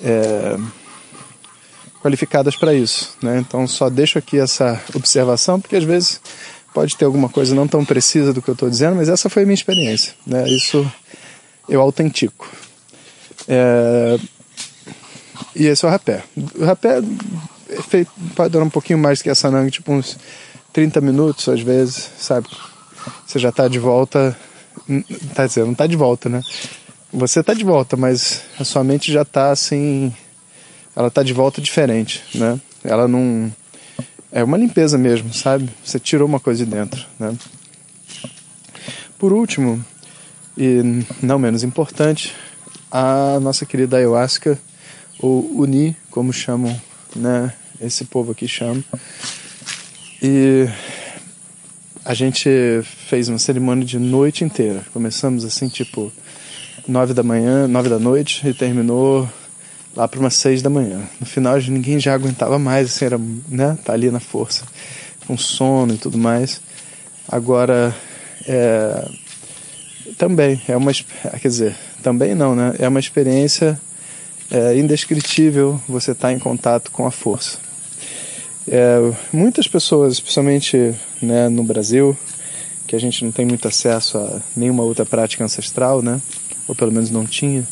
é, 0.00 0.56
qualificadas 2.02 2.56
para 2.56 2.74
isso, 2.74 3.16
né? 3.22 3.38
Então, 3.38 3.66
só 3.66 3.88
deixo 3.88 4.18
aqui 4.18 4.38
essa 4.38 4.80
observação, 4.94 5.60
porque 5.60 5.76
às 5.76 5.84
vezes 5.84 6.20
pode 6.76 6.94
ter 6.94 7.06
alguma 7.06 7.30
coisa 7.30 7.54
não 7.54 7.66
tão 7.66 7.82
precisa 7.86 8.34
do 8.34 8.42
que 8.42 8.50
eu 8.50 8.52
estou 8.52 8.68
dizendo, 8.68 8.96
mas 8.96 9.08
essa 9.08 9.30
foi 9.30 9.44
a 9.44 9.46
minha 9.46 9.54
experiência, 9.54 10.12
né? 10.26 10.46
Isso 10.46 10.86
eu 11.66 11.80
autentico. 11.80 12.46
É, 13.48 14.18
e 15.54 15.64
esse 15.64 15.86
é 15.86 15.88
o 15.88 15.90
rapé. 15.90 16.22
O 16.54 16.66
rapé 16.66 17.00
é 17.70 17.80
feito, 17.80 18.12
pode 18.34 18.50
durar 18.50 18.66
um 18.66 18.70
pouquinho 18.70 18.98
mais 18.98 19.22
que 19.22 19.30
essa 19.30 19.50
nang, 19.50 19.70
tipo 19.70 19.90
uns 19.90 20.18
30 20.74 21.00
minutos 21.00 21.48
às 21.48 21.62
vezes, 21.62 22.10
sabe? 22.18 22.46
Você 23.26 23.38
já 23.38 23.48
está 23.48 23.68
de 23.68 23.78
volta, 23.78 24.36
tá 25.34 25.46
dizendo, 25.46 25.68
não 25.68 25.72
está 25.72 25.86
de 25.86 25.96
volta, 25.96 26.28
né? 26.28 26.42
Você 27.10 27.40
está 27.40 27.54
de 27.54 27.64
volta, 27.64 27.96
mas 27.96 28.42
a 28.60 28.64
sua 28.64 28.84
mente 28.84 29.10
já 29.10 29.22
está 29.22 29.50
assim, 29.50 30.14
ela 30.94 31.08
está 31.08 31.22
de 31.22 31.32
volta 31.32 31.58
diferente, 31.58 32.22
né? 32.34 32.60
Ela 32.84 33.08
não 33.08 33.50
é 34.30 34.42
uma 34.42 34.56
limpeza 34.56 34.96
mesmo, 34.98 35.32
sabe? 35.32 35.68
Você 35.84 35.98
tirou 35.98 36.28
uma 36.28 36.40
coisa 36.40 36.64
de 36.64 36.70
dentro, 36.70 37.06
né? 37.18 37.34
Por 39.18 39.32
último, 39.32 39.84
e 40.56 41.04
não 41.22 41.38
menos 41.38 41.62
importante, 41.62 42.34
a 42.90 43.38
nossa 43.40 43.64
querida 43.64 43.96
ayahuasca, 43.96 44.58
ou 45.18 45.58
uni, 45.58 45.96
como 46.10 46.32
chamam 46.32 46.78
né? 47.16 47.52
Esse 47.80 48.04
povo 48.04 48.32
aqui 48.32 48.46
chama. 48.46 48.82
E 50.22 50.68
a 52.04 52.14
gente 52.14 52.48
fez 53.08 53.28
uma 53.28 53.38
cerimônia 53.38 53.84
de 53.84 53.98
noite 53.98 54.44
inteira. 54.44 54.84
Começamos 54.92 55.44
assim, 55.44 55.68
tipo, 55.68 56.12
nove 56.86 57.12
da 57.12 57.22
manhã, 57.22 57.66
nove 57.66 57.88
da 57.88 57.98
noite 57.98 58.46
e 58.48 58.54
terminou 58.54 59.28
lá 59.96 60.06
para 60.06 60.20
umas 60.20 60.34
seis 60.34 60.62
da 60.62 60.70
manhã. 60.70 61.00
No 61.18 61.26
final 61.26 61.58
ninguém 61.58 61.98
já 61.98 62.14
aguentava 62.14 62.58
mais, 62.58 62.88
assim, 62.88 63.06
era, 63.06 63.18
né? 63.48 63.78
Tá 63.84 63.94
ali 63.94 64.10
na 64.10 64.20
força, 64.20 64.64
com 65.26 65.36
sono 65.36 65.94
e 65.94 65.98
tudo 65.98 66.18
mais. 66.18 66.60
Agora, 67.28 67.96
é, 68.46 69.08
também 70.18 70.60
é 70.68 70.76
uma, 70.76 70.92
quer 70.92 71.48
dizer, 71.48 71.76
também 72.02 72.34
não, 72.34 72.54
né? 72.54 72.74
É 72.78 72.86
uma 72.86 73.00
experiência 73.00 73.80
é 74.50 74.78
indescritível 74.78 75.80
você 75.88 76.12
estar 76.12 76.28
tá 76.28 76.32
em 76.32 76.38
contato 76.38 76.90
com 76.90 77.04
a 77.06 77.10
força. 77.10 77.58
É, 78.68 78.98
muitas 79.32 79.66
pessoas, 79.66 80.14
especialmente 80.14 80.94
né, 81.20 81.48
no 81.48 81.64
Brasil, 81.64 82.16
que 82.86 82.94
a 82.94 82.98
gente 82.98 83.24
não 83.24 83.32
tem 83.32 83.44
muito 83.44 83.66
acesso 83.66 84.18
a 84.18 84.40
nenhuma 84.56 84.82
outra 84.84 85.04
prática 85.04 85.44
ancestral, 85.44 86.02
né? 86.02 86.20
Ou 86.68 86.74
pelo 86.74 86.92
menos 86.92 87.10
não 87.10 87.26
tinha. 87.26 87.66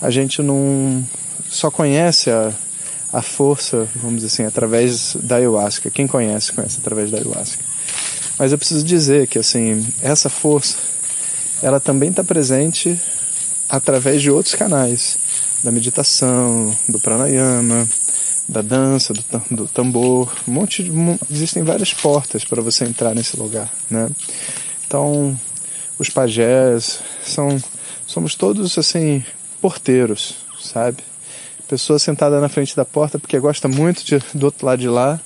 A 0.00 0.10
gente 0.10 0.40
não 0.42 1.04
só 1.52 1.70
conhece 1.70 2.30
a, 2.30 2.50
a 3.12 3.20
força, 3.20 3.86
vamos 3.94 4.22
dizer 4.22 4.28
assim, 4.28 4.44
através 4.44 5.14
da 5.16 5.36
ayahuasca. 5.36 5.90
Quem 5.90 6.06
conhece, 6.06 6.52
conhece 6.52 6.78
através 6.80 7.10
da 7.10 7.18
ayahuasca. 7.18 7.62
Mas 8.38 8.52
eu 8.52 8.58
preciso 8.58 8.82
dizer 8.82 9.26
que 9.28 9.38
assim, 9.38 9.86
essa 10.00 10.30
força, 10.30 10.78
ela 11.62 11.78
também 11.78 12.08
está 12.08 12.24
presente 12.24 12.98
através 13.68 14.22
de 14.22 14.30
outros 14.30 14.54
canais 14.54 15.18
da 15.62 15.70
meditação, 15.70 16.74
do 16.88 16.98
pranayama, 16.98 17.88
da 18.48 18.62
dança, 18.62 19.12
do, 19.12 19.22
do 19.50 19.68
tambor, 19.68 20.32
um 20.48 20.52
monte 20.52 20.82
de, 20.82 20.90
existem 21.30 21.62
várias 21.62 21.92
portas 21.92 22.44
para 22.44 22.62
você 22.62 22.84
entrar 22.84 23.14
nesse 23.14 23.36
lugar, 23.36 23.72
né? 23.88 24.10
Então, 24.86 25.38
os 25.98 26.08
pajés 26.08 27.00
são 27.24 27.62
somos 28.06 28.34
todos 28.34 28.76
assim 28.76 29.24
porteiros, 29.60 30.34
sabe? 30.60 31.11
Pessoa 31.72 31.98
sentada 31.98 32.38
na 32.38 32.50
frente 32.50 32.76
da 32.76 32.84
porta 32.84 33.18
porque 33.18 33.38
gosta 33.38 33.66
muito 33.66 34.04
de, 34.04 34.18
do 34.34 34.44
outro 34.44 34.66
lado 34.66 34.78
de 34.78 34.88
lá, 34.88 35.18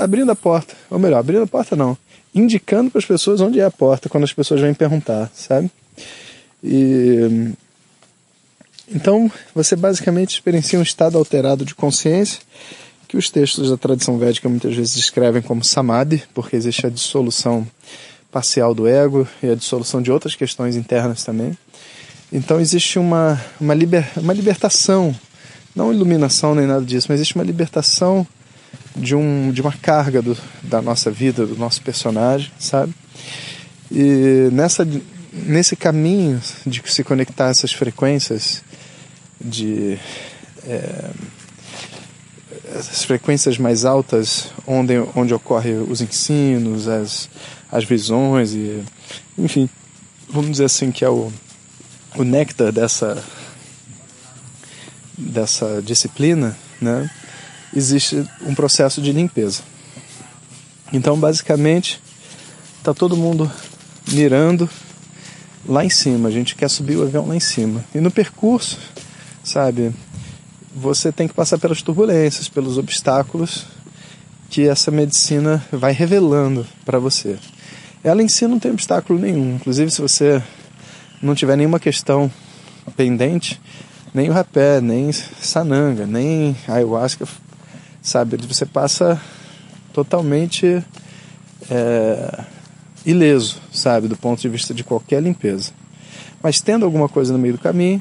abrindo 0.00 0.32
a 0.32 0.34
porta, 0.34 0.74
ou 0.90 0.98
melhor, 0.98 1.18
abrindo 1.18 1.44
a 1.44 1.46
porta 1.46 1.76
não, 1.76 1.96
indicando 2.34 2.90
para 2.90 2.98
as 2.98 3.04
pessoas 3.04 3.40
onde 3.40 3.60
é 3.60 3.64
a 3.64 3.70
porta 3.70 4.08
quando 4.08 4.24
as 4.24 4.32
pessoas 4.32 4.60
vêm 4.60 4.74
perguntar, 4.74 5.30
sabe? 5.32 5.70
E 6.60 7.52
então, 8.90 9.30
você 9.54 9.76
basicamente 9.76 10.30
experiencia 10.30 10.76
um 10.76 10.82
estado 10.82 11.16
alterado 11.16 11.64
de 11.64 11.72
consciência 11.72 12.40
que 13.06 13.16
os 13.16 13.30
textos 13.30 13.70
da 13.70 13.76
tradição 13.76 14.18
védica 14.18 14.48
muitas 14.48 14.74
vezes 14.74 14.96
descrevem 14.96 15.40
como 15.40 15.62
samadhi, 15.62 16.24
porque 16.34 16.56
existe 16.56 16.84
a 16.84 16.90
dissolução 16.90 17.64
parcial 18.32 18.74
do 18.74 18.88
ego 18.88 19.24
e 19.40 19.50
a 19.50 19.54
dissolução 19.54 20.02
de 20.02 20.10
outras 20.10 20.34
questões 20.34 20.74
internas 20.74 21.22
também. 21.22 21.56
Então 22.32 22.60
existe 22.60 22.98
uma, 22.98 23.40
uma, 23.60 23.72
liber, 23.72 24.10
uma 24.16 24.32
libertação, 24.32 25.14
não 25.74 25.92
iluminação 25.92 26.54
nem 26.54 26.66
nada 26.66 26.84
disso, 26.84 27.06
mas 27.08 27.16
existe 27.16 27.34
uma 27.34 27.44
libertação 27.44 28.26
de, 28.96 29.14
um, 29.14 29.50
de 29.50 29.60
uma 29.60 29.72
carga 29.72 30.22
do, 30.22 30.36
da 30.62 30.80
nossa 30.80 31.10
vida, 31.10 31.46
do 31.46 31.56
nosso 31.56 31.82
personagem, 31.82 32.50
sabe? 32.58 32.94
E 33.90 34.48
nessa, 34.52 34.86
nesse 35.32 35.76
caminho 35.76 36.40
de 36.66 36.82
se 36.86 37.02
conectar 37.02 37.48
a 37.48 37.50
essas 37.50 37.72
frequências 37.72 38.62
de 39.40 39.98
é, 40.66 41.10
as 42.74 43.04
frequências 43.04 43.58
mais 43.58 43.84
altas 43.84 44.48
onde, 44.66 44.94
onde 45.14 45.34
ocorrem 45.34 45.78
os 45.78 46.00
ensinos, 46.00 46.88
as, 46.88 47.28
as 47.70 47.84
visões 47.84 48.52
e 48.52 48.82
enfim, 49.36 49.68
vamos 50.28 50.52
dizer 50.52 50.64
assim 50.64 50.90
que 50.90 51.04
é 51.04 51.08
o, 51.08 51.32
o 52.16 52.24
néctar 52.24 52.72
dessa 52.72 53.22
dessa 55.16 55.82
disciplina, 55.82 56.56
né? 56.80 57.10
Existe 57.74 58.24
um 58.42 58.54
processo 58.54 59.00
de 59.02 59.12
limpeza. 59.12 59.62
Então, 60.92 61.18
basicamente, 61.18 62.00
está 62.78 62.94
todo 62.94 63.16
mundo 63.16 63.50
mirando 64.12 64.68
lá 65.66 65.84
em 65.84 65.90
cima. 65.90 66.28
A 66.28 66.32
gente 66.32 66.54
quer 66.54 66.70
subir 66.70 66.96
o 66.96 67.02
avião 67.02 67.26
lá 67.26 67.34
em 67.34 67.40
cima. 67.40 67.84
E 67.94 68.00
no 68.00 68.10
percurso 68.10 68.78
sabe? 69.44 69.92
Você 70.74 71.12
tem 71.12 71.28
que 71.28 71.34
passar 71.34 71.58
pelas 71.58 71.82
turbulências, 71.82 72.48
pelos 72.48 72.78
obstáculos 72.78 73.66
que 74.48 74.66
essa 74.66 74.90
medicina 74.90 75.64
vai 75.70 75.92
revelando 75.92 76.66
para 76.84 76.98
você. 76.98 77.38
Ela 78.02 78.22
em 78.22 78.28
si 78.28 78.46
não 78.46 78.58
tem 78.58 78.72
obstáculo 78.72 79.18
nenhum. 79.18 79.56
Inclusive, 79.56 79.90
se 79.90 80.00
você 80.00 80.42
não 81.22 81.34
tiver 81.34 81.56
nenhuma 81.56 81.78
questão 81.78 82.30
pendente, 82.96 83.60
nem 84.14 84.30
o 84.30 84.32
rapé, 84.32 84.80
nem 84.80 85.10
sananga, 85.10 86.06
nem 86.06 86.56
ayahuasca, 86.68 87.26
sabe? 88.00 88.36
Você 88.46 88.64
passa 88.64 89.20
totalmente 89.92 90.80
é, 91.68 92.44
ileso, 93.04 93.60
sabe? 93.72 94.06
Do 94.06 94.16
ponto 94.16 94.40
de 94.40 94.48
vista 94.48 94.72
de 94.72 94.84
qualquer 94.84 95.20
limpeza. 95.20 95.72
Mas 96.40 96.60
tendo 96.60 96.84
alguma 96.84 97.08
coisa 97.08 97.32
no 97.32 97.38
meio 97.40 97.54
do 97.54 97.60
caminho, 97.60 98.00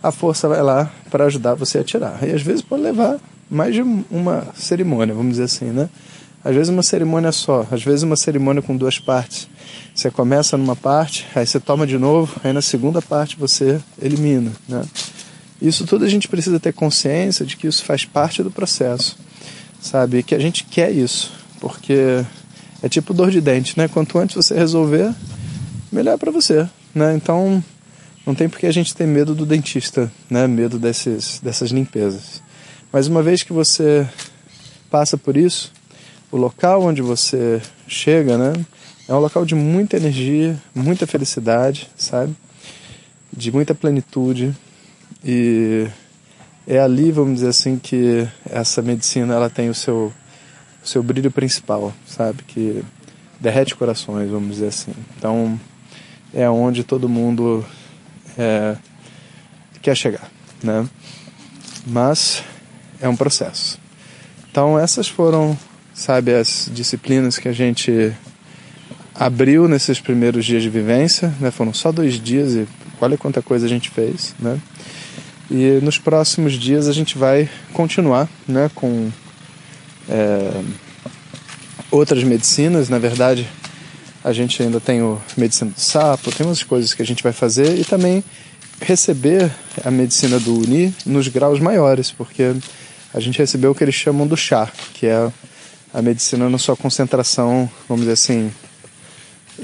a 0.00 0.12
força 0.12 0.48
vai 0.48 0.62
lá 0.62 0.92
para 1.10 1.24
ajudar 1.24 1.54
você 1.54 1.78
a 1.78 1.84
tirar. 1.84 2.22
E 2.22 2.32
às 2.32 2.42
vezes 2.42 2.62
pode 2.62 2.82
levar 2.82 3.18
mais 3.50 3.74
de 3.74 3.82
uma 4.10 4.46
cerimônia, 4.54 5.14
vamos 5.14 5.32
dizer 5.32 5.44
assim, 5.44 5.66
né? 5.66 5.88
Às 6.44 6.54
vezes 6.54 6.68
uma 6.68 6.82
cerimônia 6.82 7.32
só, 7.32 7.66
às 7.70 7.82
vezes 7.82 8.02
uma 8.02 8.16
cerimônia 8.16 8.60
com 8.60 8.76
duas 8.76 8.98
partes. 8.98 9.48
Você 9.94 10.10
começa 10.10 10.58
numa 10.58 10.76
parte, 10.76 11.26
aí 11.34 11.46
você 11.46 11.58
toma 11.58 11.86
de 11.86 11.96
novo, 11.96 12.38
aí 12.44 12.52
na 12.52 12.60
segunda 12.60 13.00
parte 13.00 13.36
você 13.36 13.80
elimina, 14.00 14.52
né? 14.68 14.84
Isso 15.60 15.86
tudo 15.86 16.04
a 16.04 16.08
gente 16.08 16.28
precisa 16.28 16.58
ter 16.58 16.72
consciência 16.72 17.46
de 17.46 17.56
que 17.56 17.66
isso 17.66 17.84
faz 17.84 18.04
parte 18.04 18.42
do 18.42 18.50
processo, 18.50 19.16
sabe? 19.80 20.22
Que 20.22 20.34
a 20.34 20.38
gente 20.38 20.64
quer 20.64 20.90
isso, 20.90 21.32
porque 21.60 22.24
é 22.82 22.88
tipo 22.88 23.14
dor 23.14 23.30
de 23.30 23.40
dente, 23.40 23.78
né? 23.78 23.88
Quanto 23.88 24.18
antes 24.18 24.36
você 24.36 24.54
resolver, 24.54 25.14
melhor 25.90 26.18
para 26.18 26.30
você, 26.30 26.68
né? 26.94 27.14
Então, 27.14 27.62
não 28.26 28.34
tem 28.34 28.48
porque 28.48 28.66
a 28.66 28.72
gente 28.72 28.94
ter 28.94 29.06
medo 29.06 29.34
do 29.34 29.46
dentista, 29.46 30.10
né? 30.28 30.46
Medo 30.46 30.78
desses, 30.78 31.40
dessas 31.40 31.70
limpezas. 31.70 32.42
Mas 32.92 33.06
uma 33.06 33.22
vez 33.22 33.42
que 33.42 33.52
você 33.52 34.06
passa 34.90 35.16
por 35.16 35.36
isso, 35.36 35.72
o 36.30 36.36
local 36.36 36.82
onde 36.82 37.00
você 37.00 37.62
chega, 37.86 38.36
né? 38.36 38.52
É 39.08 39.14
um 39.14 39.18
local 39.18 39.44
de 39.44 39.54
muita 39.54 39.96
energia, 39.96 40.60
muita 40.74 41.06
felicidade, 41.06 41.88
sabe? 41.96 42.34
De 43.32 43.52
muita 43.52 43.74
plenitude 43.74 44.54
e 45.24 45.88
é 46.66 46.78
ali, 46.78 47.10
vamos 47.10 47.36
dizer 47.36 47.48
assim, 47.48 47.78
que 47.78 48.28
essa 48.48 48.82
medicina 48.82 49.34
ela 49.34 49.48
tem 49.48 49.68
o 49.68 49.74
seu 49.74 50.12
o 50.84 50.88
seu 50.88 51.02
brilho 51.02 51.30
principal, 51.30 51.94
sabe? 52.06 52.42
Que 52.42 52.84
derrete 53.40 53.74
corações, 53.74 54.30
vamos 54.30 54.56
dizer 54.56 54.68
assim. 54.68 54.92
Então 55.16 55.58
é 56.32 56.48
onde 56.48 56.84
todo 56.84 57.08
mundo 57.08 57.64
é, 58.36 58.76
quer 59.80 59.96
chegar, 59.96 60.30
né? 60.62 60.86
Mas 61.86 62.44
é 63.00 63.08
um 63.08 63.16
processo. 63.16 63.78
Então 64.50 64.78
essas 64.78 65.08
foram, 65.08 65.58
sabe, 65.94 66.34
as 66.34 66.70
disciplinas 66.72 67.38
que 67.38 67.48
a 67.48 67.52
gente 67.52 68.12
abriu 69.14 69.66
nesses 69.68 70.00
primeiros 70.00 70.44
dias 70.44 70.62
de 70.62 70.68
vivência, 70.68 71.32
né? 71.40 71.50
Foram 71.50 71.72
só 71.72 71.90
dois 71.90 72.20
dias 72.20 72.52
e 72.52 72.68
olha 73.00 73.16
quanta 73.16 73.40
coisa 73.40 73.64
a 73.64 73.68
gente 73.68 73.88
fez, 73.88 74.34
né? 74.38 74.60
E 75.50 75.78
nos 75.82 75.98
próximos 75.98 76.54
dias 76.54 76.88
a 76.88 76.92
gente 76.92 77.18
vai 77.18 77.48
continuar, 77.72 78.28
né? 78.48 78.70
Com 78.74 79.10
é, 80.08 80.62
outras 81.90 82.24
medicinas, 82.24 82.88
na 82.88 82.98
verdade, 82.98 83.48
a 84.22 84.32
gente 84.32 84.62
ainda 84.62 84.80
tem 84.80 85.02
o 85.02 85.20
medicina 85.36 85.70
do 85.70 85.80
sapo, 85.80 86.32
tem 86.32 86.46
umas 86.46 86.62
coisas 86.62 86.94
que 86.94 87.02
a 87.02 87.06
gente 87.06 87.22
vai 87.22 87.32
fazer 87.32 87.78
e 87.78 87.84
também 87.84 88.24
receber 88.80 89.50
a 89.84 89.90
medicina 89.90 90.40
do 90.40 90.58
Uni 90.58 90.94
nos 91.04 91.28
graus 91.28 91.60
maiores, 91.60 92.10
porque 92.10 92.54
a 93.12 93.20
gente 93.20 93.38
recebeu 93.38 93.70
o 93.70 93.74
que 93.74 93.84
eles 93.84 93.94
chamam 93.94 94.26
do 94.26 94.36
chá, 94.36 94.70
que 94.94 95.06
é 95.06 95.30
a 95.92 96.02
medicina 96.02 96.48
na 96.48 96.58
sua 96.58 96.76
concentração, 96.76 97.70
vamos 97.88 98.02
dizer 98.02 98.14
assim, 98.14 98.50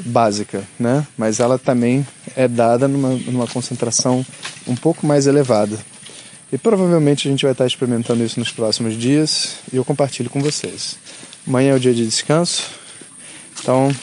básica, 0.06 0.62
né? 0.78 1.06
Mas 1.18 1.40
ela 1.40 1.58
também 1.58 2.06
é 2.36 2.46
dada 2.46 2.86
numa, 2.86 3.10
numa 3.26 3.46
concentração 3.46 4.24
um 4.66 4.74
pouco 4.74 5.06
mais 5.06 5.26
elevada. 5.26 5.78
E 6.52 6.58
provavelmente 6.58 7.28
a 7.28 7.30
gente 7.30 7.42
vai 7.42 7.52
estar 7.52 7.66
experimentando 7.66 8.24
isso 8.24 8.38
nos 8.38 8.50
próximos 8.50 8.94
dias 8.94 9.56
e 9.72 9.76
eu 9.76 9.84
compartilho 9.84 10.28
com 10.28 10.40
vocês. 10.40 10.96
Amanhã 11.46 11.72
é 11.72 11.74
o 11.76 11.80
dia 11.80 11.94
de 11.94 12.04
descanso, 12.04 12.64
então 13.60 13.94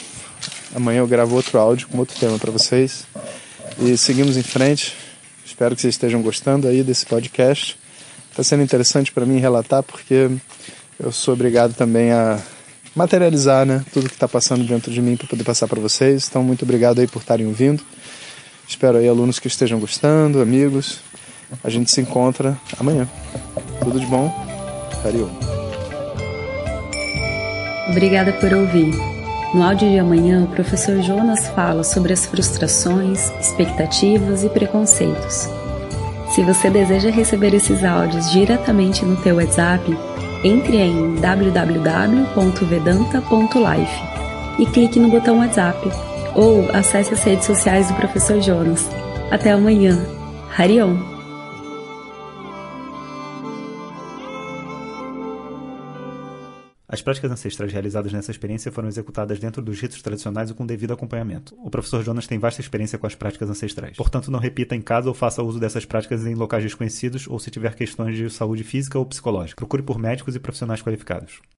Amanhã 0.74 0.98
eu 0.98 1.06
gravo 1.06 1.34
outro 1.34 1.58
áudio 1.58 1.88
com 1.88 1.98
outro 1.98 2.18
tema 2.18 2.38
para 2.38 2.50
vocês. 2.50 3.04
E 3.80 3.96
seguimos 3.96 4.36
em 4.36 4.42
frente. 4.42 4.94
Espero 5.44 5.74
que 5.74 5.80
vocês 5.80 5.94
estejam 5.94 6.20
gostando 6.20 6.68
aí 6.68 6.82
desse 6.82 7.06
podcast. 7.06 7.78
Está 8.30 8.42
sendo 8.42 8.62
interessante 8.62 9.10
para 9.10 9.24
mim 9.24 9.38
relatar 9.38 9.82
porque 9.82 10.30
eu 11.00 11.10
sou 11.10 11.32
obrigado 11.32 11.74
também 11.74 12.12
a 12.12 12.38
materializar, 12.94 13.64
né, 13.64 13.84
tudo 13.92 14.08
que 14.08 14.14
está 14.14 14.28
passando 14.28 14.64
dentro 14.64 14.92
de 14.92 15.00
mim 15.00 15.16
para 15.16 15.26
poder 15.26 15.44
passar 15.44 15.66
para 15.66 15.80
vocês. 15.80 16.26
Então 16.28 16.42
muito 16.42 16.62
obrigado 16.62 17.00
aí 17.00 17.06
por 17.06 17.22
estarem 17.22 17.46
ouvindo. 17.46 17.82
Espero 18.68 18.98
aí 18.98 19.08
alunos 19.08 19.38
que 19.38 19.48
estejam 19.48 19.80
gostando, 19.80 20.42
amigos. 20.42 21.00
A 21.64 21.70
gente 21.70 21.90
se 21.90 22.02
encontra 22.02 22.54
amanhã. 22.78 23.08
Tudo 23.82 23.98
de 23.98 24.04
bom. 24.04 24.30
Carinho. 25.02 25.30
Obrigada 27.88 28.30
por 28.34 28.52
ouvir. 28.52 28.94
No 29.54 29.62
áudio 29.62 29.88
de 29.88 29.98
amanhã, 29.98 30.44
o 30.44 30.48
professor 30.48 31.00
Jonas 31.00 31.48
fala 31.48 31.82
sobre 31.82 32.12
as 32.12 32.26
frustrações, 32.26 33.30
expectativas 33.40 34.44
e 34.44 34.50
preconceitos. 34.50 35.48
Se 36.34 36.42
você 36.42 36.68
deseja 36.68 37.10
receber 37.10 37.54
esses 37.54 37.82
áudios 37.82 38.30
diretamente 38.30 39.02
no 39.02 39.16
teu 39.16 39.36
WhatsApp, 39.36 39.82
entre 40.44 40.76
em 40.76 41.14
www.vedanta.life 41.14 44.02
e 44.58 44.66
clique 44.66 45.00
no 45.00 45.08
botão 45.08 45.38
WhatsApp 45.38 45.90
ou 46.38 46.70
acesse 46.70 47.12
as 47.12 47.22
redes 47.24 47.46
sociais 47.46 47.88
do 47.88 47.94
professor 47.94 48.40
Jonas. 48.40 48.88
Até 49.28 49.50
amanhã. 49.50 49.98
Harion! 50.56 50.96
As 56.88 57.02
práticas 57.02 57.30
ancestrais 57.30 57.70
realizadas 57.70 58.12
nessa 58.12 58.30
experiência 58.30 58.72
foram 58.72 58.88
executadas 58.88 59.38
dentro 59.38 59.60
dos 59.60 59.78
ritos 59.78 60.00
tradicionais 60.00 60.48
e 60.48 60.54
com 60.54 60.64
devido 60.64 60.92
acompanhamento. 60.92 61.54
O 61.62 61.68
professor 61.68 62.02
Jonas 62.02 62.26
tem 62.26 62.38
vasta 62.38 62.62
experiência 62.62 62.98
com 62.98 63.06
as 63.06 63.14
práticas 63.14 63.50
ancestrais. 63.50 63.96
Portanto, 63.96 64.30
não 64.30 64.38
repita 64.38 64.74
em 64.74 64.80
casa 64.80 65.08
ou 65.08 65.14
faça 65.14 65.42
uso 65.42 65.60
dessas 65.60 65.84
práticas 65.84 66.24
em 66.24 66.34
locais 66.34 66.62
desconhecidos 66.62 67.26
ou 67.28 67.38
se 67.38 67.50
tiver 67.50 67.74
questões 67.74 68.16
de 68.16 68.30
saúde 68.30 68.64
física 68.64 68.98
ou 68.98 69.04
psicológica. 69.04 69.56
Procure 69.56 69.82
por 69.82 69.98
médicos 69.98 70.34
e 70.34 70.40
profissionais 70.40 70.80
qualificados. 70.80 71.40